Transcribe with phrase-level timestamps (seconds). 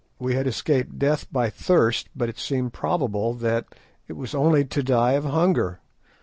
[0.17, 3.65] We had escaped death by thirst, but it seemed probable that
[4.07, 5.79] it was only to die of hunger.